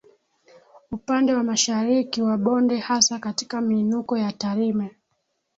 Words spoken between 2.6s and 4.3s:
hasa katika miinuko